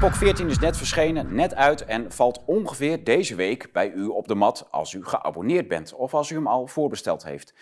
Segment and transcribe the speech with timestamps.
[0.00, 4.28] Epoch 14 is net verschenen, net uit en valt ongeveer deze week bij u op
[4.28, 7.54] de mat als u geabonneerd bent of als u hem al voorbesteld heeft.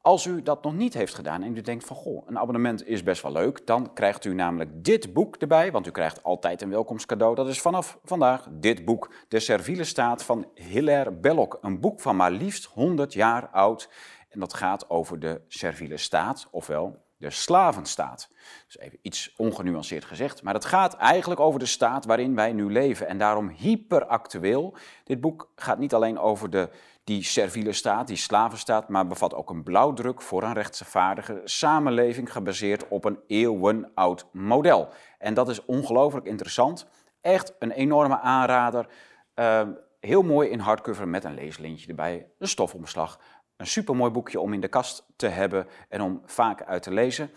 [0.00, 3.02] Als u dat nog niet heeft gedaan en u denkt van goh, een abonnement is
[3.02, 6.70] best wel leuk, dan krijgt u namelijk dit boek erbij, want u krijgt altijd een
[6.70, 7.34] welkomstcadeau.
[7.34, 11.58] Dat is vanaf vandaag dit boek, De Serviele Staat van Hilaire Belloc.
[11.60, 13.90] Een boek van maar liefst 100 jaar oud
[14.28, 18.28] en dat gaat over de serviele staat, ofwel de slavenstaat.
[18.66, 22.72] Dus even iets ongenuanceerd gezegd, maar het gaat eigenlijk over de staat waarin wij nu
[22.72, 24.76] leven en daarom hyperactueel.
[25.04, 26.70] Dit boek gaat niet alleen over de,
[27.04, 32.88] die serviele staat, die slavenstaat, maar bevat ook een blauwdruk voor een rechtvaardige samenleving gebaseerd
[32.88, 34.88] op een eeuwenoud model.
[35.18, 36.86] En dat is ongelooflijk interessant.
[37.20, 38.86] Echt een enorme aanrader.
[39.34, 39.62] Uh,
[40.00, 43.20] heel mooi in hardcover met een leeslintje erbij, een stofomslag.
[43.58, 47.30] Een supermooi boekje om in de kast te hebben en om vaak uit te lezen.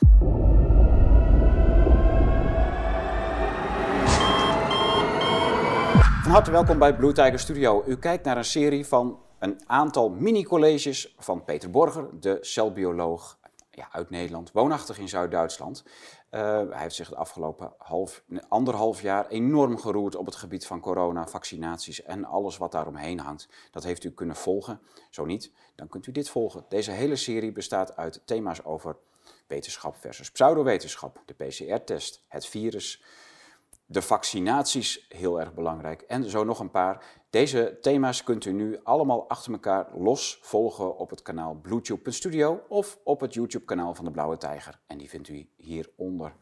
[6.21, 7.83] Van harte welkom bij Blue Tiger Studio.
[7.87, 13.39] U kijkt naar een serie van een aantal mini-colleges van Peter Borger, de celbioloog
[13.71, 15.83] ja, uit Nederland, woonachtig in Zuid-Duitsland.
[16.31, 20.79] Uh, hij heeft zich het afgelopen half, anderhalf jaar enorm geroerd op het gebied van
[20.79, 23.47] corona, vaccinaties en alles wat daaromheen hangt.
[23.71, 24.81] Dat heeft u kunnen volgen.
[25.09, 26.65] Zo niet, dan kunt u dit volgen.
[26.69, 28.95] Deze hele serie bestaat uit thema's over
[29.47, 33.03] wetenschap versus pseudowetenschap, de PCR-test, het virus,
[33.91, 37.05] de vaccinaties, heel erg belangrijk, en zo nog een paar.
[37.29, 42.99] Deze thema's kunt u nu allemaal achter elkaar los volgen op het kanaal BlueTube.studio of
[43.03, 44.79] op het YouTube-kanaal van de Blauwe Tijger.
[44.87, 46.33] En die vindt u hieronder.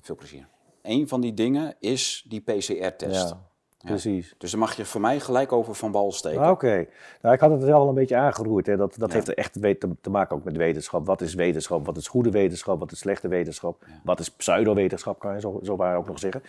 [0.00, 0.48] Veel plezier.
[0.82, 3.28] Een van die dingen is die PCR-test.
[3.28, 3.48] Ja.
[3.86, 4.34] Precies.
[4.38, 6.40] Dus dan mag je voor mij gelijk over van wal steken.
[6.40, 6.86] Ah, oké.
[7.22, 8.66] Nou, ik had het wel een beetje aangeroerd.
[8.66, 8.76] Hè.
[8.76, 9.52] Dat, dat heeft echt
[10.00, 11.06] te, maken ook met wetenschap.
[11.06, 11.86] Wat is wetenschap?
[11.86, 12.78] Wat is goede wetenschap?
[12.78, 13.84] Wat is slechte wetenschap?
[14.04, 16.42] Wat is pseudowetenschap, kan je zo, zo waar ook nog zeggen.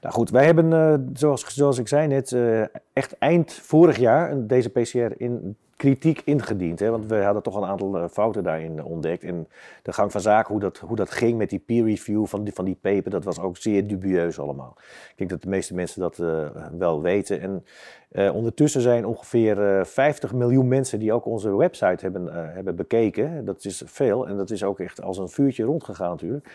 [0.00, 4.46] Nou goed, wij hebben, uh, zoals, zoals ik zei net, uh, echt eind vorig jaar
[4.46, 6.78] deze PCR in kritiek ingediend.
[6.78, 6.90] Hè?
[6.90, 9.22] Want we hadden toch een aantal eh, fouten daarin ontdekt.
[9.22, 9.48] En
[9.82, 12.52] de gang van zaken, hoe dat, hoe dat ging met die peer review van die,
[12.52, 14.74] van die paper, dat was ook zeer dubieus allemaal.
[15.10, 16.46] Ik denk dat de meeste mensen dat uh,
[16.78, 17.40] wel weten.
[17.40, 17.64] En
[18.12, 23.44] uh, ondertussen zijn ongeveer 50 miljoen mensen die ook onze website hebben, hebben bekeken.
[23.44, 26.48] Dat is veel en dat is ook echt als een vuurtje rondgegaan natuurlijk.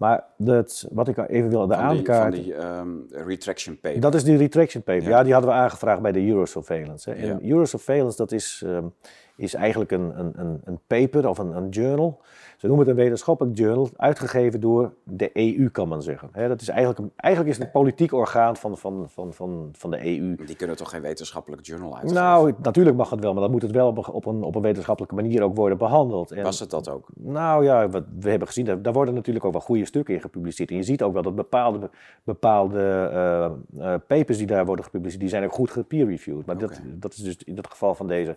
[0.00, 2.32] Maar dat, wat ik even wilde aankaarten...
[2.32, 4.00] Van die um, retraction paper.
[4.00, 5.08] Dat is die retraction paper.
[5.08, 5.22] Ja.
[5.22, 7.10] die hadden we aangevraagd bij de Eurosurveillance.
[7.10, 7.16] Hè.
[7.16, 8.94] En Eurosurveillance, dat is, um,
[9.36, 12.20] is eigenlijk een, een, een paper of een, een journal
[12.60, 16.30] ze noemen het een wetenschappelijk journal, uitgegeven door de EU, kan men zeggen.
[16.48, 19.90] dat is eigenlijk, een, eigenlijk is het een politiek orgaan van, van, van, van, van
[19.90, 20.34] de EU.
[20.46, 22.22] Die kunnen toch geen wetenschappelijk journal uitgeven?
[22.22, 25.14] Nou, natuurlijk mag het wel, maar dan moet het wel op een, op een wetenschappelijke
[25.14, 26.30] manier ook worden behandeld.
[26.30, 27.08] En, Was het dat ook?
[27.14, 30.70] Nou ja, wat we hebben gezien, daar, worden natuurlijk ook wel goede stukken in gepubliceerd.
[30.70, 31.90] En je ziet ook wel dat bepaalde,
[32.24, 36.46] bepaalde uh, uh, papers die daar worden gepubliceerd, die zijn ook goed gepeer-reviewed.
[36.46, 38.36] Maar dat, dat is dus in het geval van deze,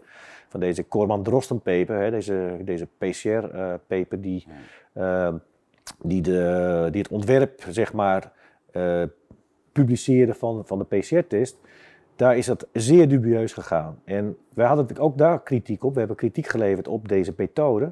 [0.54, 4.48] van deze Corman Drosten paper, hè, deze, deze PCR-paper die,
[4.94, 5.34] uh,
[6.02, 8.32] die, de, die het ontwerp, zeg maar,
[8.72, 9.04] uh,
[9.72, 11.58] publiceren van, van de PCR-test,
[12.16, 14.00] daar is dat zeer dubieus gegaan.
[14.04, 15.94] En wij hadden ook daar kritiek op.
[15.94, 17.92] We hebben kritiek geleverd op deze methode.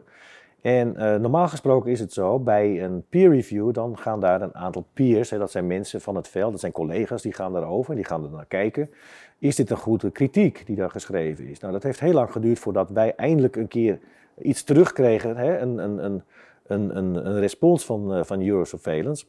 [0.62, 4.56] En uh, normaal gesproken is het zo, bij een peer review, dan gaan daar een
[4.56, 7.96] aantal peers, hè, dat zijn mensen van het veld, dat zijn collega's, die gaan daarover,
[7.96, 8.90] die gaan er naar kijken.
[9.40, 11.60] Is dit een goede kritiek die daar geschreven is?
[11.60, 14.00] Nou, dat heeft heel lang geduurd voordat wij eindelijk een keer
[14.42, 16.24] iets terugkregen, hè, een, een, een,
[16.68, 19.26] een, een, respons van, uh, van Eurosurveillance.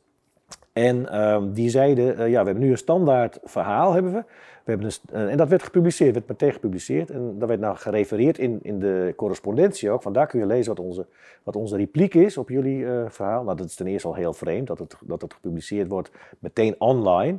[0.72, 4.24] En um, die zeiden, uh, ja, we hebben nu een standaard verhaal, hebben we.
[4.64, 7.10] We hebben een, uh, en dat werd gepubliceerd, werd meteen gepubliceerd.
[7.10, 10.02] En dat werd nou gerefereerd in, in de correspondentie ook.
[10.02, 11.06] Van daar kun je lezen wat onze,
[11.42, 13.44] wat onze repliek is op jullie uh, verhaal.
[13.44, 16.74] Nou, dat is ten eerste al heel vreemd, dat het, dat het gepubliceerd wordt meteen
[16.78, 17.38] online.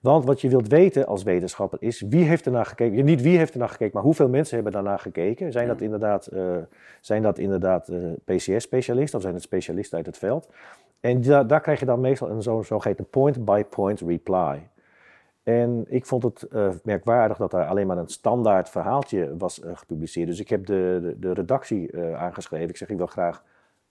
[0.00, 3.04] Want wat je wilt weten als wetenschapper is wie heeft er naar gekeken.
[3.04, 5.52] Niet wie heeft er naar gekeken, maar hoeveel mensen hebben daarnaar gekeken.
[5.52, 6.56] Zijn dat inderdaad, uh,
[7.00, 10.48] zijn dat inderdaad uh, PCS-specialisten of zijn het specialisten uit het veld?
[11.00, 14.68] En da daar krijg je dan meestal een zo, zogeheten point-by-point reply.
[15.48, 20.28] En ik vond het uh, merkwaardig dat daar alleen maar een standaard verhaaltje was gepubliceerd.
[20.28, 22.68] Dus ik heb de, de, de redactie aangeschreven.
[22.68, 23.42] Ik zeg, ik wil graag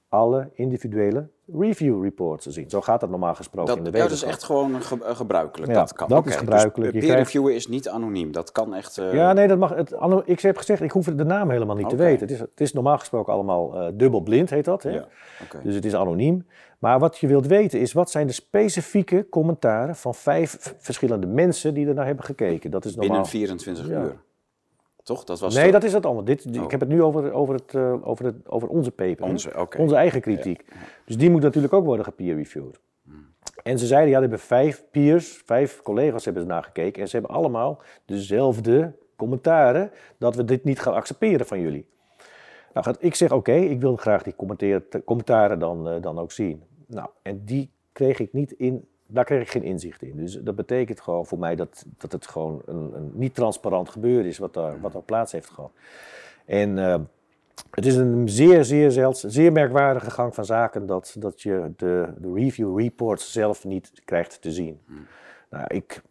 [0.10, 2.70] alle individuele review reports te zien.
[2.70, 4.20] Zo gaat dat normaal gesproken in de wetenschap.
[4.20, 4.82] Dat is echt gewoon
[5.16, 5.74] gebruikelijk.
[5.74, 6.08] dat kan.
[6.08, 6.94] Dat is gebruikelijk.
[6.94, 8.32] Dus peer reviewen is niet anoniem.
[8.32, 8.98] Dat kan echt.
[8.98, 9.14] Uh...
[9.14, 9.76] Ja, nee, dat mag.
[9.76, 9.96] Het,
[10.26, 11.98] ik heb gezegd, ik hoef de naam helemaal niet okay.
[11.98, 12.22] te weten.
[12.22, 14.84] Het is, het is normaal gesproken allemaal uh, dubbelblind, heet dat.
[14.84, 14.90] Hè?
[14.90, 15.08] Ja.
[15.44, 15.62] Okay.
[15.64, 16.46] Dus het is anoniem.
[16.80, 21.74] Maar wat je wilt weten is, wat zijn de specifieke commentaren van vijf verschillende mensen
[21.74, 22.72] die er naar hebben gekeken?
[22.72, 23.10] Dat is normaal.
[23.10, 24.12] Binnen 24 ja.
[25.08, 25.24] Toch?
[25.24, 25.74] Dat was nee, toch...
[25.74, 26.24] dat is het allemaal.
[26.24, 26.64] Dit, oh.
[26.64, 29.26] Ik heb het nu over, over, het, uh, over, het, over onze paper.
[29.26, 29.82] Onze, okay.
[29.82, 30.64] onze eigen kritiek.
[30.68, 30.76] Ja.
[31.06, 32.80] Dus die moet natuurlijk ook worden gepeer-reviewed.
[33.04, 33.26] Hmm.
[33.64, 37.02] En ze zeiden, ja, er hebben vijf peers, vijf collega's hebben ze nagekeken.
[37.02, 41.88] En ze hebben allemaal dezelfde commentaren dat we dit niet gaan accepteren van jullie.
[42.74, 44.36] Nou, ik zeg, oké, ik wil graag die
[45.06, 46.64] commentaren dan, uh, dan ook zien.
[46.88, 50.18] Nou, en die kreeg ik niet in, daar kreeg ik geen inzicht in.
[50.18, 54.26] Dus dat betekent gewoon voor mij dat, dat het gewoon een, een niet transparant gebeuren
[54.26, 55.72] is wat daar, wat daar plaats heeft gehad.
[56.46, 56.96] En uh,
[57.72, 62.14] het is een zeer, zeer, zeldzaam, zeer merkwaardige gang van zaken dat, dat je de,
[62.18, 64.80] de review reports zelf niet krijgt te zien.
[64.86, 65.06] Hmm.
[65.50, 66.02] Nou, ik,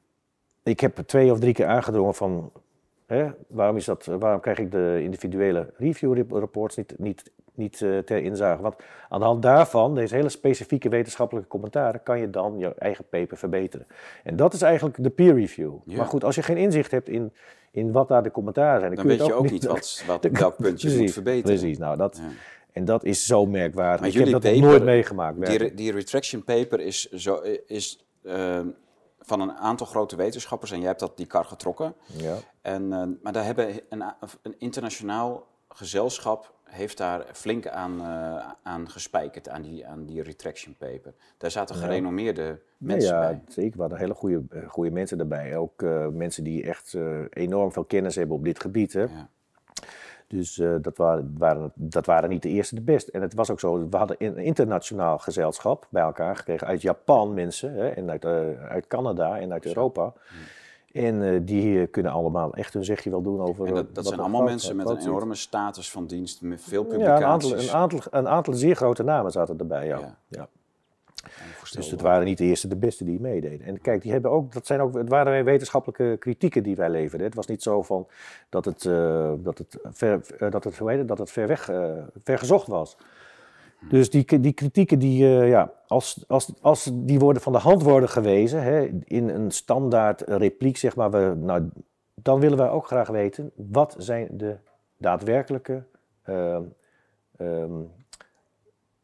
[0.62, 2.52] ik heb twee of drie keer aangedrongen van
[3.06, 7.99] hè, waarom, is dat, waarom krijg ik de individuele review reports niet, niet, niet uh,
[7.99, 8.62] ter inzage?
[8.62, 8.75] Want
[9.08, 13.37] aan de hand daarvan, deze hele specifieke wetenschappelijke commentaren, kan je dan je eigen paper
[13.37, 13.87] verbeteren.
[14.25, 15.75] En dat is eigenlijk de peer review.
[15.85, 17.32] Maar goed, als je geen inzicht hebt in
[17.76, 18.94] in wat daar de commentaren zijn.
[18.94, 21.58] Dan, dan weet je ook niet wat, wat, welk punt je moet verbeteren.
[21.58, 22.20] Precies, nou dat...
[22.73, 24.00] En dat is zo merkwaardig.
[24.00, 25.47] Maar ik heb dat paper, nooit meegemaakt.
[25.47, 28.61] Die, die, retraction paper is, zo, is uh,
[29.20, 31.94] van een aantal grote wetenschappers en jij hebt dat die kar getrokken.
[32.06, 32.37] Ja.
[32.62, 34.02] En, uh, maar daar hebben een,
[34.43, 40.74] een internationaal gezelschap heeft daar flink aan, uh, aan gespijkerd, aan die, aan die retraction
[40.78, 41.12] paper.
[41.36, 43.42] Daar zaten gerenommeerde mensen ja, bij.
[43.48, 45.56] Zeker, waren hele goede, eh, goede mensen erbij.
[45.56, 48.92] Ook uh, mensen die echt uh, enorm veel kennis hebben op dit gebied.
[48.92, 49.02] Hè?
[49.02, 49.28] Ja.
[50.28, 53.10] Dus dat, waren, waren, dat waren niet de eerste de beste.
[53.10, 56.66] En het was ook zo, we hadden een internationaal gezelschap bij elkaar gekregen.
[56.66, 60.12] Uit Japan mensen, hè, en uit, uit Canada en uit Europa.
[60.96, 63.66] En uh, die kunnen allemaal echt hun zegje wel doen over.
[63.66, 67.20] En dat, dat zijn allemaal mensen met een enorme status van dienst, met veel publicaties.
[67.20, 69.98] Ja, een aantal, een aantal, een aantal zeer grote namen zaten erbij, ja.
[69.98, 70.16] ja.
[70.28, 70.48] ja.
[71.75, 73.66] Dus het waren niet de eerste, de beste die meededen.
[73.66, 77.26] En kijk, die hebben ook, dat zijn ook, het waren wetenschappelijke kritieken die wij leverden.
[77.26, 78.06] Het was niet zo van
[78.49, 81.46] dat het, uh, dat het, ver, uh, dat het, hoe heet het, dat het ver
[81.46, 81.64] weg,
[82.25, 82.96] ver gezocht was.
[83.81, 87.82] Dus die, die kritieken, die, uh, ja, als, als, als die worden van de hand
[87.82, 91.69] worden gewezen hè, in een standaard repliek, zeg maar, we, nou,
[92.14, 94.56] dan willen wij ook graag weten wat zijn de
[94.96, 95.82] daadwerkelijke
[96.26, 96.58] uh,
[97.40, 97.90] um,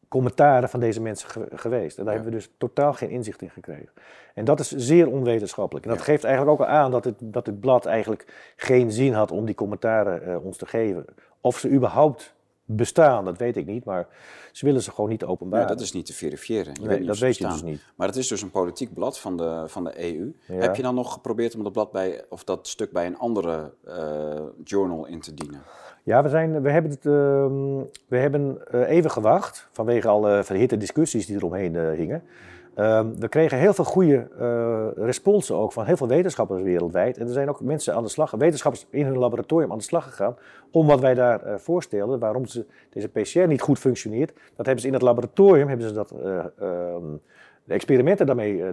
[0.07, 1.97] commentaren van deze mensen geweest.
[1.97, 3.89] En daar hebben we dus totaal geen inzicht in gekregen.
[4.33, 5.85] En dat is zeer onwetenschappelijk.
[5.85, 9.13] En dat geeft eigenlijk ook al aan dat het, dat het blad eigenlijk geen zin
[9.13, 11.05] had om die commentaren uh, ons te geven.
[11.41, 12.33] Of ze überhaupt
[12.65, 14.07] bestaan, dat weet ik niet, maar
[14.51, 15.67] ze willen ze gewoon niet openbaar.
[15.67, 16.73] dat is niet te verifiëren.
[16.81, 17.81] Je weet dat weet je dus niet.
[17.95, 20.33] Maar het is dus een politiek blad van de, van de EU.
[20.45, 23.73] Heb je dan nog geprobeerd om dat blad bij, of dat stuk bij een andere
[23.87, 25.61] uh, journal in te dienen?
[26.03, 27.13] Ja, we, zijn, we hebben, het, uh,
[28.07, 32.23] we hebben uh, even gewacht vanwege alle verhitte discussies die eromheen uh, hingen.
[32.75, 37.17] Ehm, we kregen heel veel goede uh, responsen ook van heel veel wetenschappers wereldwijd.
[37.17, 40.03] En er zijn ook mensen aan de slag, wetenschappers in hun laboratorium aan de slag
[40.03, 40.35] gegaan
[40.71, 44.33] om wat wij daar uh, voorstellen, waarom ze, deze PCR niet goed functioneert.
[44.55, 46.45] Dat hebben ze in het laboratorium, hebben ze dat, uh,
[47.63, 48.63] de experimenten daarmee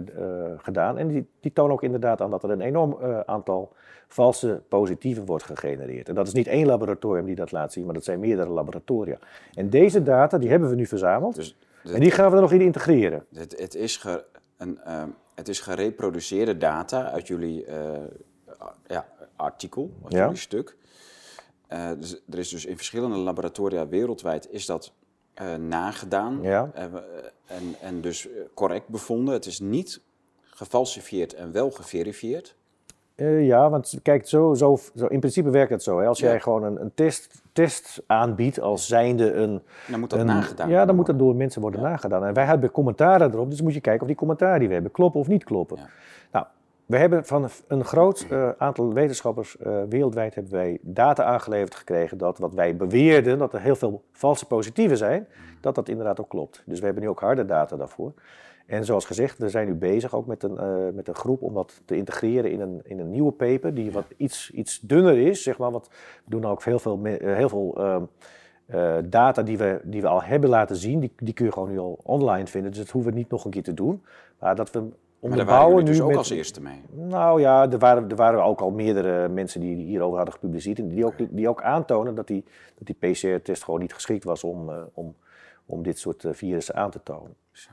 [0.57, 0.97] gedaan.
[0.97, 3.73] En die, die, tonen ook inderdaad aan dat er een enorm aantal
[4.07, 6.09] valse positieven wordt gegenereerd.
[6.09, 9.17] En dat is niet één laboratorium die dat laat zien, maar dat zijn meerdere laboratoria.
[9.53, 11.35] En deze data, die hebben we nu verzameld.
[11.35, 13.25] Dus en die gaan we er nog in integreren.
[13.33, 14.25] Het, het is, ge,
[14.57, 15.03] een, uh,
[15.35, 17.91] het is gereproduceerde data uit jullie uh,
[18.87, 20.75] ja, artikel, uit jullie stuk.
[21.69, 24.93] Uh, dus, er is dus in verschillende laboratoria wereldwijd is dat
[25.59, 26.71] nagedaan ja.
[27.45, 29.33] en, en dus correct bevonden.
[29.33, 30.01] Het is niet
[30.43, 32.55] gefalsifieerd en wel geverifieerd.
[33.21, 35.99] Uh, ja, want kijk, zo, zo, zo, in principe werkt het zo.
[35.99, 36.07] Hè.
[36.07, 39.61] Als jij gewoon een, een, test, test aanbiedt als zijnde een...
[39.87, 42.25] Dan moet dat een, nagedaan Ja, dan moet dat door mensen worden nagedaan.
[42.25, 44.91] En wij hebben commentaren erop, dus moet je kijken of die commentaren die we hebben
[44.91, 45.77] kloppen of niet kloppen.
[46.31, 46.45] Nou,
[46.85, 52.17] we hebben van een groot uh, aantal wetenschappers uh, wereldwijd hebben wij data aangeleverd gekregen
[52.17, 55.27] dat wat wij beweerden, dat er heel veel valse positieven zijn,
[55.59, 56.63] dat dat inderdaad ook klopt.
[56.65, 58.13] Dus we hebben nu ook harde data daarvoor.
[58.71, 61.53] En zoals gezegd, we zijn nu bezig ook met een, uh, met een groep om
[61.53, 65.43] dat te integreren in een, in een nieuwe paper die wat iets, iets dunner is.
[65.43, 65.87] Zeg maar, want
[66.23, 67.77] we doen ook heel veel, heel veel
[68.67, 70.99] uh, data die we, die we al hebben laten zien.
[70.99, 73.45] Die, die kun je gewoon nu al online vinden, dus dat hoeven we niet nog
[73.45, 74.03] een keer te doen.
[74.39, 76.81] Maar dat we onderbouwen dus nu ook met, als eerste mee?
[76.91, 80.79] Nou ja, er waren, er waren ook al meerdere mensen die hierover hadden gepubliceerd.
[80.79, 82.43] En die ook, die ook aantonen dat die,
[82.77, 85.15] dat die PCR-test gewoon niet geschikt was om, om,
[85.65, 87.35] om dit soort virussen aan te tonen.
[87.51, 87.69] Zo.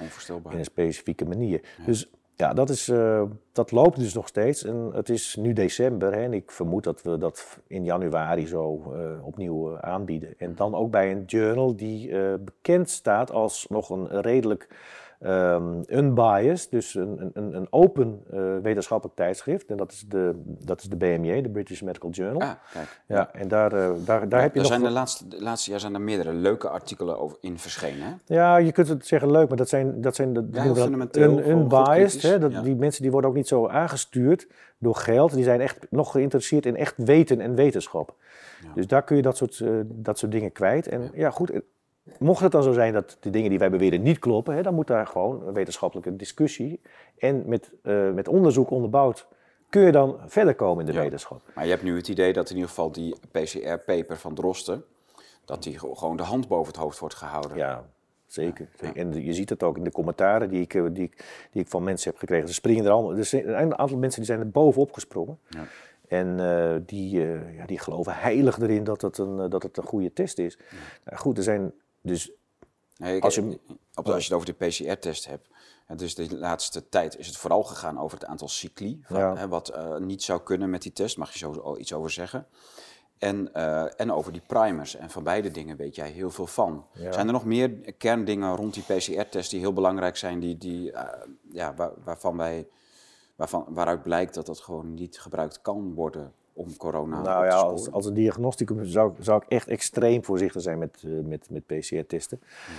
[0.00, 0.52] Onvoorstelbaar.
[0.52, 1.60] In een specifieke manier.
[1.86, 4.64] Dus ja, dat, is, uh, dat loopt dus nog steeds.
[4.64, 8.92] En het is nu december hè, en ik vermoed dat we dat in januari zo
[8.94, 10.34] uh, opnieuw uh, aanbieden.
[10.38, 14.68] En dan ook bij een journal die bekend staat als nog een redelijk
[15.26, 19.70] um, unbiased, dus een, een, een open uh, wetenschappelijk tijdschrift.
[19.70, 22.40] En dat is, de, dat is de BMJ, de British Medical Journal.
[22.40, 23.02] Ah, kijk.
[23.06, 24.66] Ja, en daar, uh, daar, daar heb je er nog...
[24.66, 28.34] Zijn de, laatste, de laatste jaar zijn er meerdere leuke artikelen over in verschenen, hè?
[28.34, 31.48] Ja, je kunt het zeggen leuk, maar dat zijn, dat zijn de, ja, fundamenteel, un,
[31.48, 32.22] unbiased.
[32.22, 34.46] Hè, dat, Die mensen die worden ook niet zo aangestuurd
[34.78, 35.34] door geld.
[35.34, 38.14] Die zijn echt nog geïnteresseerd in echt weten en wetenschap.
[38.62, 38.68] Ja.
[38.74, 40.88] Dus daar kun je dat soort, uh, dat soort dingen kwijt.
[40.88, 41.50] En ja goed,
[42.18, 44.74] Mocht het dan zo zijn dat de dingen die wij beweren niet kloppen, hè, dan
[44.74, 46.80] moet daar gewoon een wetenschappelijke discussie
[47.18, 49.26] en met, uh, met onderzoek onderbouwd
[49.70, 51.02] kun je dan verder komen in de ja.
[51.02, 51.42] wetenschap.
[51.54, 54.84] Maar je hebt nu het idee dat in ieder geval die PCR-paper van Drosten,
[55.44, 57.56] dat die gewoon de hand boven het hoofd wordt gehouden.
[57.56, 57.84] Ja,
[58.26, 58.68] zeker.
[58.80, 58.94] Ja.
[58.94, 61.84] En je ziet het ook in de commentaren die ik, die ik, die ik van
[61.84, 62.48] mensen heb gekregen.
[62.48, 63.16] Ze springen er allemaal.
[63.16, 65.38] Er zijn een aantal mensen die zijn er bovenop gesprongen.
[65.48, 65.64] Ja.
[66.08, 69.84] En uh, die, uh, ja, die geloven heilig erin dat het een, dat het een
[69.84, 70.58] goede test is.
[71.04, 71.72] Nou, goed, er zijn
[72.02, 72.32] dus
[73.00, 73.58] Nee, als, je,
[73.94, 75.48] als je het over de PCR-test hebt,
[75.96, 79.36] dus de laatste tijd is het vooral gegaan over het aantal cycli, van, ja.
[79.36, 82.46] hè, wat uh, niet zou kunnen met die test, mag je zo iets over zeggen.
[83.18, 84.96] En, uh, en over die primers.
[84.96, 86.86] En van beide dingen weet jij heel veel van.
[86.92, 87.12] Ja.
[87.12, 91.02] Zijn er nog meer kerndingen rond die PCR-test die heel belangrijk zijn, die, die, uh,
[91.50, 92.68] ja, waar, waarvan wij,
[93.36, 97.90] waarvan, waaruit blijkt dat dat gewoon niet gebruikt kan worden om corona nou ja, als,
[97.90, 102.40] als een diagnosticum zou, zou ik echt extreem voorzichtig zijn met, uh, met, met PCR-testen.
[102.40, 102.74] Hmm.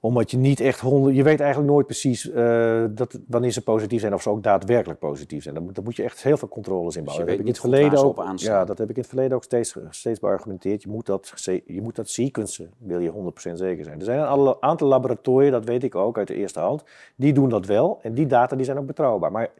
[0.00, 1.16] Omdat je niet echt honderd...
[1.16, 5.00] Je weet eigenlijk nooit precies uh, dat, wanneer ze positief zijn of ze ook daadwerkelijk
[5.00, 5.54] positief zijn.
[5.54, 7.26] Dan moet je echt heel veel controles inbouwen.
[7.26, 9.10] Dus je dat heb ik in het verleden ook, Ja, dat heb ik in het
[9.10, 10.82] verleden ook steeds, steeds beargumenteerd.
[10.82, 11.32] Je moet, dat,
[11.66, 13.98] je moet dat sequencen, wil je 100% zeker zijn.
[13.98, 16.84] Er zijn een aantal laboratoria, dat weet ik ook uit de eerste hand,
[17.16, 17.98] die doen dat wel.
[18.02, 19.32] En die data die zijn ook betrouwbaar.
[19.32, 19.50] Maar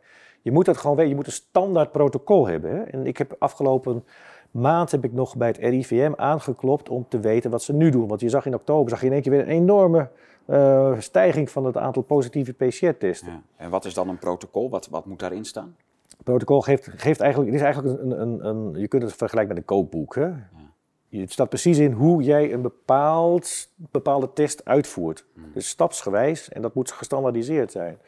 [0.49, 1.11] je moet dat gewoon weten.
[1.11, 2.71] Je moet een standaard protocol hebben.
[2.71, 2.83] Hè?
[2.83, 4.05] En ik heb afgelopen
[4.51, 8.09] maand heb ik nog bij het RIVM aangeklopt om te weten wat ze nu doen.
[8.09, 10.09] Want je zag in oktober zag je in één keer weer een enorme
[10.47, 13.33] uh, stijging van het aantal positieve PCR-testen.
[13.33, 13.43] Ja.
[13.57, 14.71] En wat is dan een protocol?
[14.71, 15.77] Wat, wat moet daarin staan?
[16.09, 19.55] Het protocol geeft, geeft eigenlijk, het is eigenlijk een, een, een, je kunt het vergelijken
[19.55, 20.15] met een kookboek.
[20.15, 20.27] Hè?
[20.27, 21.21] Ja.
[21.21, 25.25] Het staat precies in hoe jij een bepaald, bepaalde test uitvoert.
[25.35, 25.51] Hmm.
[25.55, 27.99] Dus stapsgewijs en dat moet gestandaardiseerd zijn.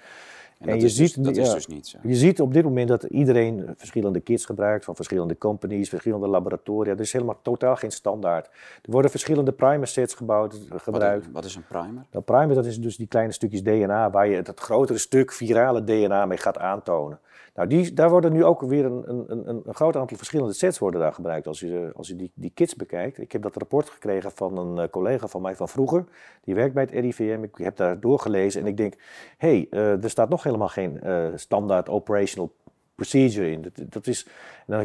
[0.61, 1.99] En, en je dus, ziet, dat ja, is dus niet zo.
[2.03, 6.93] Je ziet op dit moment dat iedereen verschillende kits gebruikt van verschillende companies, verschillende laboratoria.
[6.93, 8.47] Er is helemaal totaal geen standaard.
[8.83, 11.25] Er worden verschillende primer sets gebouwd, gebruikt.
[11.25, 12.05] Wat, wat is een primer?
[12.11, 15.33] Een primer dat is dus die kleine stukjes DNA waar je het, het grotere stuk
[15.33, 17.21] virale DNA mee gaat aantonen.
[17.55, 20.79] Nou, die, daar worden nu ook weer een, een, een, een groot aantal verschillende sets
[20.79, 23.19] worden daar gebruikt als je, als je die, die kits bekijkt.
[23.19, 26.05] Ik heb dat rapport gekregen van een uh, collega van mij van vroeger.
[26.45, 27.43] Die werkt bij het RIVM.
[27.43, 28.95] Ik heb daar doorgelezen en ik denk,
[29.37, 32.53] hé, hey, uh, er staat nog helemaal geen uh, standaard operational
[33.01, 33.73] procedure in.
[33.89, 34.27] Dat, is,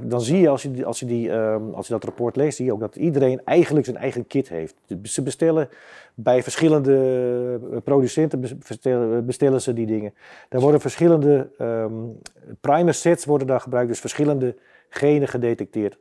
[0.03, 2.65] dan, zie je als je, als, je die, um, als je dat rapport leest, zie
[2.65, 4.75] je ook dat iedereen eigenlijk zijn eigen kit heeft.
[5.03, 5.69] Ze bestellen
[6.13, 10.13] bij verschillende producenten bestellen, bestellen ze die dingen.
[10.49, 12.19] Daar worden verschillende um,
[12.61, 14.55] primer sets worden daar gebruikt, dus verschillende
[14.89, 15.97] genen gedetecteerd.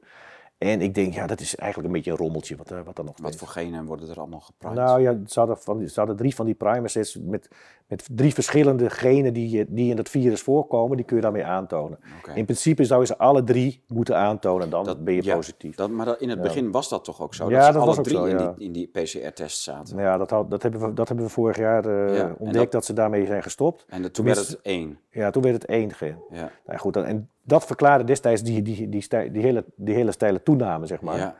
[0.58, 3.14] En ik denk, ja, dat is eigenlijk een beetje een rommeltje wat, wat dan nog
[3.22, 4.78] Wat voor genen worden er allemaal geprimed?
[4.78, 7.48] Nou ja, ze hadden, van, ze hadden drie van die primers met,
[7.86, 11.98] met drie verschillende genen die, die in het virus voorkomen, die kun je daarmee aantonen.
[12.18, 12.36] Okay.
[12.36, 15.76] In principe zou je ze alle drie moeten aantonen, dan dat, ben je ja, positief.
[15.76, 16.70] Dat, maar dat, in het begin ja.
[16.70, 17.50] was dat toch ook zo?
[17.50, 19.98] Ja, dat, dat alle drie zo, in die, in die PCR-test zaten?
[19.98, 22.84] Ja, dat, had, dat, hebben we, dat hebben we vorig jaar uh, ontdekt, dat, dat,
[22.84, 23.84] ze daarmee zijn gestopt.
[23.88, 24.98] En toen werd het één?
[25.10, 26.18] Ja, toen werd het één gen.
[26.30, 26.50] Ja.
[26.66, 30.12] Nou, goed, dan, en dat verklaarde destijds die, die, die, die, die, hele, die hele
[30.12, 31.16] steile toename, zeg maar.
[31.16, 31.36] Ja.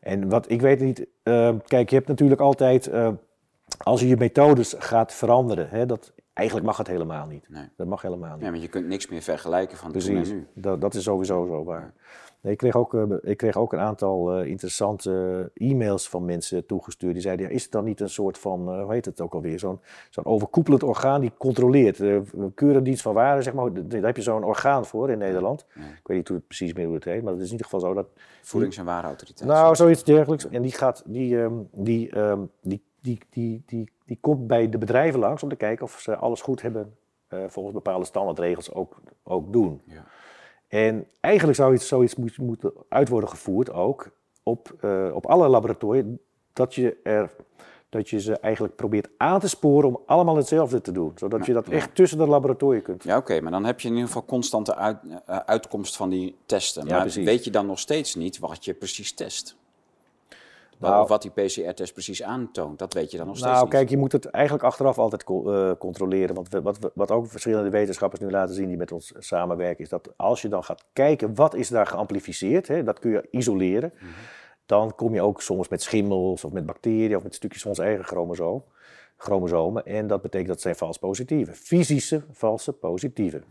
[0.00, 3.08] En wat ik weet niet, uh, kijk, je hebt natuurlijk altijd, uh,
[3.82, 7.48] als je je methodes gaat veranderen, hè, dat, eigenlijk mag het helemaal niet.
[7.48, 7.68] Nee.
[7.76, 8.44] Dat mag helemaal niet.
[8.44, 10.62] Ja, maar je kunt niks meer vergelijken van Precies, toen en nu.
[10.62, 11.92] Dat, dat is sowieso zo waar.
[12.40, 16.66] Nee, ik, kreeg ook, uh, ik kreeg ook een aantal uh, interessante e-mails van mensen
[16.66, 17.12] toegestuurd.
[17.12, 19.34] Die zeiden, ja, is het dan niet een soort van, uh, hoe heet het ook
[19.34, 22.02] alweer, zo'n zo'n overkoepelend orgaan die controleert.
[22.54, 25.66] Keurendienst van waarde, zeg maar, daar heb je zo'n orgaan voor in Nederland.
[25.74, 27.66] Ik weet niet hoe het precies meer hoe het heet, maar het is in ieder
[27.66, 28.06] geval zo dat...
[28.42, 29.48] Voedings- en warenautoriteit.
[29.48, 30.48] Nou, zoiets dergelijks.
[30.48, 34.78] En die gaat, die, um, die, um, die, die, die, die, die komt bij de
[34.78, 36.96] bedrijven langs om te kijken of ze alles goed hebben
[37.28, 39.82] volgens bepaalde standaardregels ook, ook doen.
[39.84, 40.04] Ja.
[40.68, 44.10] En eigenlijk zou iets, zoiets moeten, moeten uit worden gevoerd ook
[44.42, 46.04] op, uh, op alle laboratoria,
[46.52, 47.30] dat je, er,
[47.88, 51.12] dat je ze eigenlijk probeert aan te sporen om allemaal hetzelfde te doen.
[51.14, 51.72] Zodat ja, je dat ja.
[51.72, 53.04] echt tussen de laboratoria kunt.
[53.04, 56.08] Ja, oké, okay, maar dan heb je in ieder geval constante uit, uh, uitkomst van
[56.08, 56.86] die testen.
[56.86, 59.56] Maar weet je dan nog steeds niet wat je precies test?
[60.78, 63.72] Nou, of wat die PCR-test precies aantoont, dat weet je dan nog steeds nou, niet.
[63.72, 66.34] Nou, kijk, je moet het eigenlijk achteraf altijd co uh, controleren.
[66.34, 70.12] Want wat, wat ook verschillende wetenschappers nu laten zien die met ons samenwerken, is dat
[70.16, 73.92] als je dan gaat kijken wat is daar geamplificeerd, hè, dat kun je isoleren.
[73.98, 74.08] -hmm.
[74.66, 77.80] Dan kom je ook soms met schimmels of met bacteriën of met stukjes van ons
[77.80, 78.64] eigen chromosoom.
[79.16, 79.86] chromosomen.
[79.86, 81.52] En dat betekent dat zijn vals positieve.
[81.52, 83.42] Fysische valse positieve.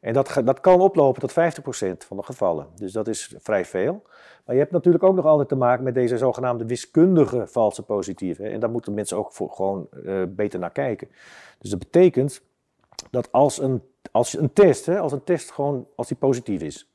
[0.00, 1.34] En dat, dat kan oplopen tot 50%
[2.06, 2.66] van de gevallen.
[2.74, 4.02] Dus dat is vrij veel.
[4.48, 8.48] Maar je hebt natuurlijk ook nog altijd te maken met deze zogenaamde wiskundige valse positieve.
[8.48, 11.08] En daar moeten mensen ook voor gewoon uh, beter naar kijken.
[11.58, 12.42] Dus dat betekent
[13.10, 16.92] dat als een, als een test, hè, als een test gewoon als die positief is,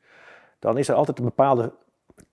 [0.59, 1.71] dan is er altijd een bepaalde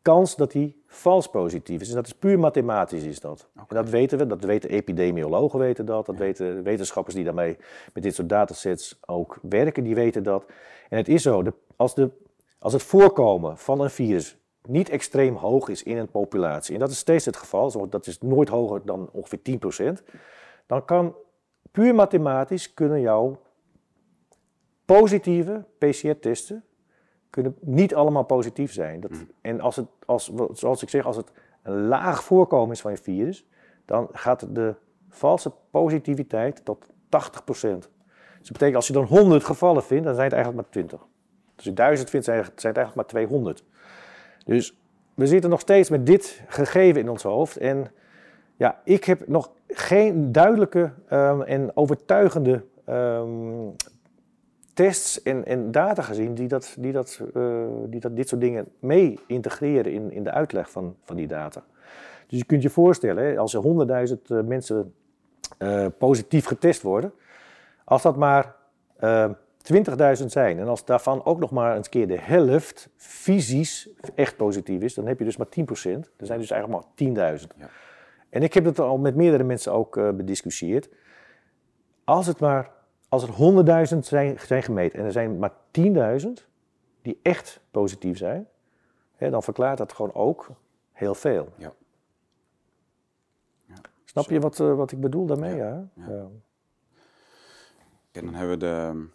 [0.02, 1.88] kans dat die vals positief is.
[1.88, 3.48] En dat is puur mathematisch is dat.
[3.56, 7.56] En dat weten we, dat weten epidemiologen weten dat, dat weten wetenschappers die daarmee
[7.94, 10.44] met dit soort datasets ook werken, die weten dat.
[10.88, 12.10] En het is zo, de, als, de,
[12.58, 16.90] als het voorkomen van een virus niet extreem hoog is in een populatie, en dat
[16.90, 19.40] is steeds het geval, dat is nooit hoger dan ongeveer
[20.00, 20.04] 10%,
[20.66, 21.14] dan kan
[21.70, 23.40] puur mathematisch kunnen jouw
[24.84, 26.64] positieve PCR-testen
[27.30, 29.00] kunnen niet allemaal positief zijn.
[29.00, 29.30] Dat, mm.
[29.40, 32.96] En als het, als, zoals ik zeg, als het een laag voorkomen is van je
[32.96, 33.46] virus,
[33.84, 34.74] dan gaat de
[35.08, 36.90] valse positiviteit tot 80%.
[38.38, 41.06] Dus dat betekent als je dan 100 gevallen vindt, dan zijn het eigenlijk maar 20.
[41.56, 43.64] Als je 1000 vindt, zijn het eigenlijk maar 200.
[44.44, 44.76] Dus
[45.14, 47.56] we zitten nog steeds met dit gegeven in ons hoofd.
[47.56, 47.86] En
[48.56, 53.74] ja, ik heb nog geen duidelijke um, en overtuigende um,
[54.74, 58.68] tests en, en data gezien die, dat, die, dat, uh, die dat, dit soort dingen
[58.78, 61.64] mee integreren in, in de uitleg van, van die data.
[62.26, 64.94] Dus je kunt je voorstellen, als er honderdduizend uh, mensen
[65.58, 67.12] uh, positief getest worden,
[67.84, 68.54] als dat maar
[70.20, 74.82] 20.000 zijn en als daarvan ook nog maar eens keer de helft fysisch echt positief
[74.82, 75.50] is, dan heb je dus maar 10%.
[76.16, 77.46] Er zijn dus eigenlijk maar 10.000.
[77.56, 77.68] Ja.
[78.28, 80.88] En ik heb het al met meerdere mensen ook bediscussieerd.
[82.04, 82.70] Als het maar
[83.10, 85.52] als er 100.000 zijn, zijn gemeten en er zijn maar
[86.22, 86.28] 10.000
[87.02, 88.48] die echt positief zijn,
[89.16, 90.48] hè, dan verklaart dat gewoon ook
[90.92, 91.48] heel veel.
[91.56, 91.72] Ja.
[93.66, 93.74] ja.
[94.04, 95.56] Snap je wat, uh, wat ik bedoel daarmee?
[95.56, 95.88] Ja.
[95.94, 96.26] ja.
[98.12, 99.06] En dan hebben we de,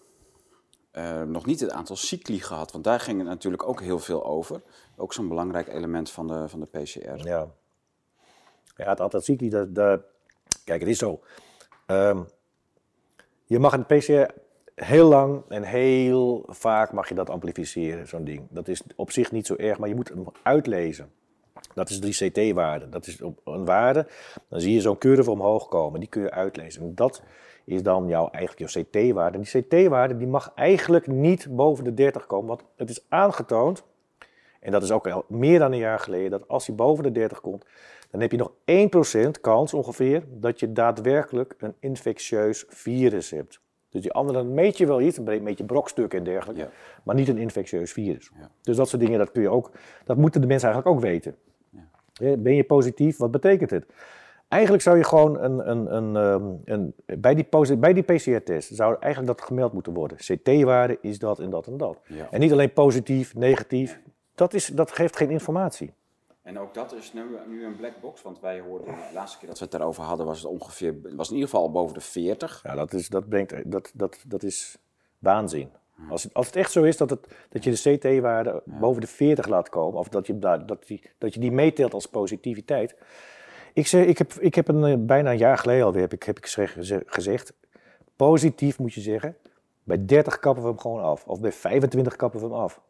[0.98, 4.26] uh, nog niet het aantal cycli gehad, want daar ging het natuurlijk ook heel veel
[4.26, 4.62] over.
[4.96, 7.28] Ook zo'n belangrijk element van de, van de PCR.
[7.28, 7.48] Ja,
[8.76, 10.02] ja het aantal cycli, dat, dat,
[10.64, 11.20] kijk, het is zo.
[11.88, 12.28] Um,
[13.46, 14.34] je mag een PCR
[14.76, 18.48] heel lang en heel vaak mag je dat amplificeren, zo'n ding.
[18.50, 21.12] Dat is op zich niet zo erg, maar je moet hem uitlezen.
[21.74, 22.90] Dat is die CT-waarde.
[22.90, 24.08] Dat is een waarde.
[24.50, 26.00] Dan zie je zo'n curve omhoog komen.
[26.00, 26.82] Die kun je uitlezen.
[26.82, 27.22] En dat
[27.66, 29.38] is dan jouw, eigenlijk jouw CT-waarde.
[29.38, 32.48] En die CT-waarde die mag eigenlijk niet boven de 30 komen.
[32.48, 33.84] Want het is aangetoond,
[34.60, 37.12] en dat is ook al meer dan een jaar geleden, dat als hij boven de
[37.12, 37.66] 30 komt,
[38.12, 38.52] dan heb je nog
[39.28, 43.60] 1% kans ongeveer dat je daadwerkelijk een infectieus virus hebt.
[43.90, 46.70] Dus die andere meet je wel iets, een beetje brokstukken en dergelijke,
[47.04, 48.32] maar niet een infectieus virus.
[48.40, 48.50] Ja.
[48.62, 49.72] Dus dat soort dingen, dat kun je ook,
[50.06, 51.36] dat moeten de mensen eigenlijk ook weten.
[51.70, 52.38] Ja.
[52.38, 53.86] Ben je positief, wat betekent het?
[54.56, 58.96] Eigenlijk zou je gewoon een, een, een, ehm, een, bij die, bij die PCR-test zou
[59.00, 60.18] eigenlijk dat gemeld moeten worden.
[60.18, 61.98] CT-waarde is dat en dat en dat.
[62.32, 64.00] En niet alleen positief, negatief.
[64.36, 65.94] Dat, is, dat geeft geen informatie.
[66.42, 69.48] En ook dat is nu, nu een black box, want wij hoorden de laatste keer
[69.48, 72.60] dat we het daarover hadden, was het ongeveer, was in ieder geval boven de 40.
[72.64, 74.78] Ja, dat is, dat brengt, dat, dat, dat is
[75.20, 75.70] waanzin.
[76.10, 79.08] Als het, als het echt zo is dat, het, dat je de CT-waarde boven de
[79.08, 82.96] 40 laat komen, of dat je, dat, die, dat je die meetelt als positiviteit.
[83.76, 86.24] Ik, zeg, ik, heb, ik heb een, eh, bijna een jaar geleden alweer heb ik,
[86.24, 86.48] heb ik
[87.06, 87.54] gezegd,
[88.16, 89.36] positief moet je zeggen,
[89.84, 91.26] bij 30 kappen we hem gewoon af.
[91.28, 92.82] Of bij 25 kappen we hem af.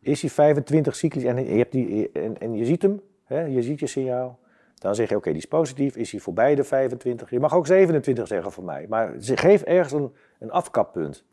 [0.00, 3.62] Is hij 25 cyclisch en je, hebt die, en, en je ziet hem, hè, je
[3.62, 4.38] ziet je signaal.
[4.74, 5.96] Dan zeg je, oké, die is positief.
[5.96, 7.30] Is hij voorbij de 25?
[7.30, 8.86] Je mag ook 27 zeggen voor mij.
[8.88, 11.24] Maar geef ergens een, een afkappunt.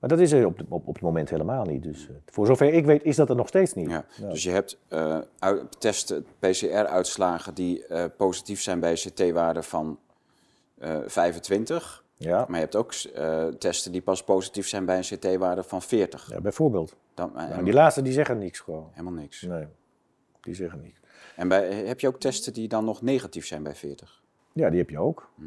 [0.00, 1.82] Maar dat is er op, op, op het moment helemaal niet.
[1.82, 3.90] Dus uh, voor zover ik weet, is dat er nog steeds niet.
[3.90, 5.18] Ja, Dus je hebt uh,
[5.78, 9.98] testen, PCR-uitslagen die uh, positief zijn bij CT-waarde van
[11.06, 12.04] 25.
[12.16, 12.36] Ja.
[12.48, 12.92] Maar je hebt ook
[13.58, 16.30] testen die pas positief zijn bij een CT-waarde van 40.
[16.30, 16.96] Ja, bijvoorbeeld.
[17.14, 18.88] Dan, nou, die laatste die zeggen niks gewoon.
[18.90, 19.42] Helemaal niks.
[19.42, 19.66] Nee,
[20.40, 21.00] die zeggen niks.
[21.36, 24.22] En bij, heb je ook testen die dan nog negatief zijn bij 40?
[24.52, 25.30] Ja, die heb je ook.
[25.36, 25.42] Hm.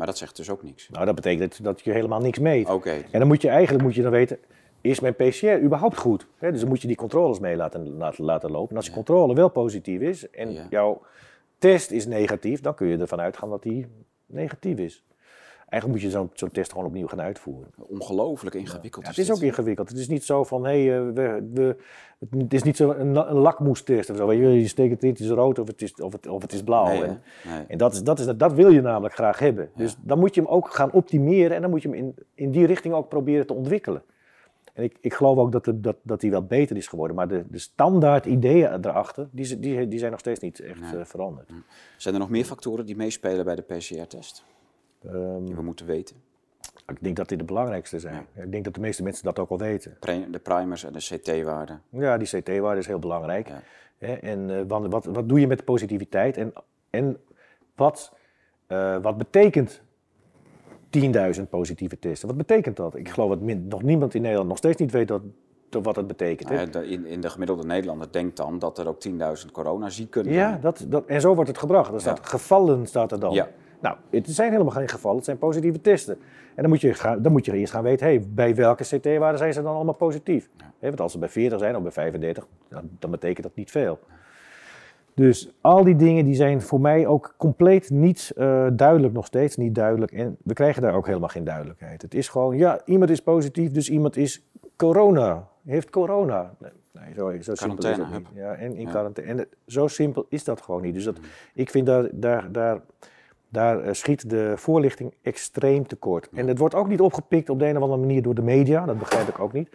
[0.00, 0.88] Maar dat zegt dus ook niks.
[0.88, 2.68] Nou, dat betekent dat je helemaal niks meet.
[2.68, 2.90] Oké.
[3.10, 4.38] En dan moet je eigenlijk moet je dan weten,
[4.80, 6.26] is mijn PCR überhaupt goed?
[6.38, 8.70] dus dan moet je die controles mee laten, laten, laten lopen.
[8.70, 11.02] En als je controle wel positief is en jouw
[11.58, 13.86] test is negatief, dan kun je ervan uitgaan dat die
[14.26, 15.04] negatief is.
[15.70, 17.70] Eigenlijk moet je zo'n test gewoon opnieuw gaan uitvoeren.
[17.76, 19.04] Ongelooflijk ingewikkeld.
[19.04, 19.88] Ja, het is, ook ingewikkeld.
[19.88, 21.76] Het is niet zo van, hé, hey, eh, we, we,
[22.38, 24.32] het is niet zo een, een lakmoestest of zo.
[24.32, 26.52] Je, je steekt het in, het is rood of het is, of het, of het
[26.52, 26.86] is blauw.
[26.86, 27.64] Nee, en, nee.
[27.68, 29.70] en dat, is, dat, is, dat wil je namelijk graag hebben.
[29.76, 32.50] Dus dan moet je hem ook gaan optimeren en dan moet je hem in, in
[32.50, 34.02] die richting ook proberen te ontwikkelen.
[34.72, 37.16] En ik, ik geloof ook dat, de, dat, dat die wel beter is geworden.
[37.16, 41.04] Maar de, de standaard ideeën erachter, die, die, die zijn nog steeds niet echt uh,
[41.04, 41.48] veranderd.
[41.48, 41.54] Hm.
[41.96, 44.44] Zijn er nog meer factoren die meespelen bij de PCR-test?
[45.44, 46.16] Die we moeten weten?
[46.86, 48.26] ik denk dat dit de belangrijkste zijn.
[48.34, 49.96] Ik denk dat de meeste mensen dat ook al weten.
[50.30, 51.78] De primers en de CT-waarde.
[51.88, 53.48] Ja, die CT-waarde is heel belangrijk.
[53.98, 54.18] Ja.
[54.20, 56.36] En eh, wat, wat, wat doe je met de positiviteit?
[56.36, 56.52] En,
[56.90, 57.16] en
[57.74, 58.12] wat,
[58.66, 59.80] eh, wat betekent
[61.36, 62.28] 10.000 positieve testen?
[62.28, 62.96] Wat betekent dat?
[62.96, 65.22] Ik geloof dat min- nog niemand in Nederland nog steeds niet weet dat,
[65.68, 66.48] dat- wat het betekent.
[66.50, 70.32] Nou ja, in, in de gemiddelde Nederlander denkt dan dat er ook 10.000 coronaziek kunnen
[70.32, 70.60] Ja, zijn.
[70.60, 71.92] dat, dat, en zo wordt het gebracht.
[71.92, 73.32] Er staat gevallen staat er dan.
[73.32, 73.48] Ja.
[73.80, 76.14] Nou, het zijn helemaal geen gevallen, het zijn positieve testen.
[76.54, 79.38] En dan moet je, gaan, dan moet je eerst gaan weten, hey, bij welke CT-waarde
[79.38, 80.48] zijn ze dan allemaal positief?
[80.56, 83.70] Hè, want als ze bij 40 zijn of bij 35, dan, dan betekent dat niet
[83.70, 83.98] veel.
[85.14, 89.56] Dus al die dingen die zijn voor mij ook compleet niet eh, duidelijk, nog steeds
[89.56, 90.12] niet duidelijk.
[90.12, 92.02] En we krijgen daar ook helemaal geen duidelijkheid.
[92.02, 94.42] Het is gewoon, ja, iemand is positief, dus iemand is
[94.76, 96.54] corona, heeft corona.
[96.58, 98.26] Nee, nee zo, zo simpel is het niet.
[98.34, 98.90] Ja, en in Ja.
[98.90, 99.42] quarantaine.
[99.42, 100.94] En zo simpel is dat gewoon niet.
[100.94, 101.18] Dus dat,
[101.54, 102.80] ik vind daar, daar, daar,
[103.52, 106.28] daar eh, schiet de voorlichting extreem tekort.
[106.32, 108.84] En het wordt ook niet opgepikt op de een of andere manier door de media.
[108.86, 109.68] Dat begrijp ik ook niet.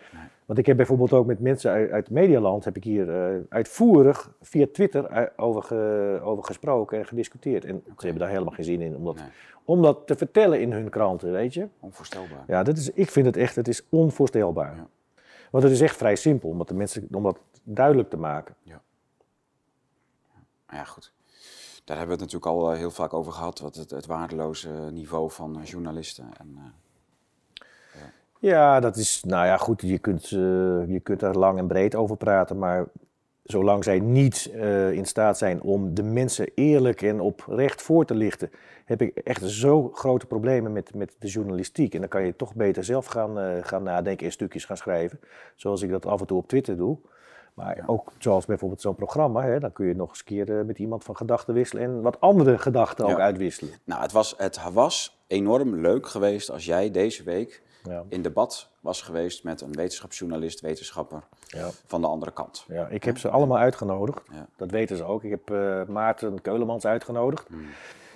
[0.46, 4.32] Want ik heb bijvoorbeeld ook met mensen uit, uit Medialand, heb ik hier eh, uitvoerig
[4.42, 7.66] via Twitter eh, over, ge- over gesproken en gediscuteerd.
[7.66, 9.26] En ze hebben daar helemaal geen zin in om dat, Nee.
[9.66, 11.68] om dat te vertellen in hun kranten, weet je.
[11.80, 12.44] Onvoorstelbaar.
[12.48, 14.76] Ja, dat is, ik vind het echt, het is onvoorstelbaar.
[14.76, 14.88] Ja.
[15.52, 18.56] Want het is echt vrij simpel om dat, de mensen, om dat duidelijk te maken.
[20.66, 21.12] Maar ja, goed.
[21.86, 23.60] Daar hebben we het natuurlijk al eh, heel vaak over gehad.
[23.60, 26.26] Wat het, het waardeloze niveau van eh, journalisten.
[26.38, 26.64] En, eh,
[28.40, 32.18] Ja, dat is, nou ja, goed, je kunt, je kunt daar lang en breed over
[32.18, 32.86] praten, maar
[33.44, 34.46] zolang zij niet
[34.92, 38.52] in staat zijn om de mensen eerlijk en oprecht voor te lichten,
[38.86, 41.94] heb ik echt zo grote problemen met, met de journalistiek.
[41.94, 45.20] En dan kan je toch beter zelf gaan, gaan nadenken en stukjes gaan schrijven,
[45.56, 46.98] zoals ik dat af en toe op Twitter doe.
[47.56, 50.66] Maar ook zoals bijvoorbeeld zo'n programma, hè, dan kun je nog eens een keer eh,
[50.66, 53.74] met iemand van gedachten wisselen en wat andere gedachten ook uitwisselen.
[53.84, 58.04] nou, het was, het was enorm leuk geweest als jij deze week Ja.
[58.10, 61.70] in debat was geweest met een wetenschapsjournalist, wetenschapper Ja.
[61.86, 62.66] van de andere kant.
[62.68, 64.22] Ja, ik heb ze allemaal uitgenodigd.
[64.32, 64.46] Ja.
[64.56, 65.24] Dat weten ze ook.
[65.24, 67.48] Ik heb eh, Maarten Keulemans uitgenodigd.
[67.48, 67.66] Hmm.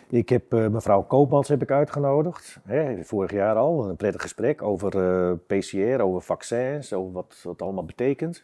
[0.10, 2.58] Ik heb eh, mevrouw Koopmans heb ik uitgenodigd.
[2.64, 3.90] Hè, vorig jaar al.
[3.90, 4.90] Een prettig gesprek over
[5.38, 8.44] PCR, over vaccins, over wat wat allemaal betekent.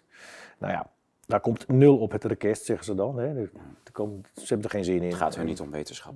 [0.58, 0.90] Nou ja,
[1.26, 3.18] daar komt nul op het request, zeggen ze dan.
[3.18, 3.28] Hè.
[3.28, 3.52] Er,
[3.84, 5.10] er ze hebben er geen zin in.
[5.10, 6.14] Het gaat hun niet om wetenschap.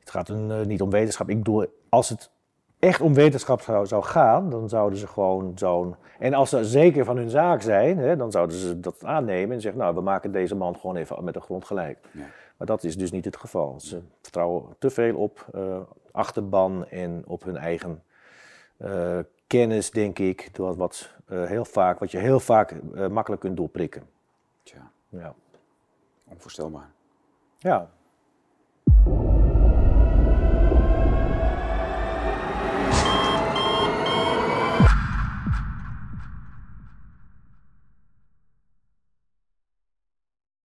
[0.00, 1.28] Het gaat hun eh, niet om wetenschap.
[1.28, 2.30] Ik bedoel, als het
[2.78, 5.96] echt om wetenschap zou, zou gaan, dan zouden ze gewoon zo'n...
[6.18, 9.60] En als ze zeker van hun zaak zijn, hè, dan zouden ze dat aannemen en
[9.60, 9.80] zeggen...
[9.80, 11.98] nou, we maken deze man gewoon even met de grond gelijk.
[12.12, 12.26] Ja.
[12.56, 13.80] Maar dat is dus niet het geval.
[13.80, 15.80] Ze vertrouwen te veel op eh,
[16.12, 18.02] achterban en op hun eigen
[18.76, 20.50] eh, kennis, denk ik.
[20.56, 24.02] Wat, wat, eh, heel vaak, wat je heel vaak eh, makkelijk kunt doorprikken.
[24.62, 25.34] Tja, Ja.
[26.28, 26.90] onvoorstelbaar.
[27.58, 27.90] ja,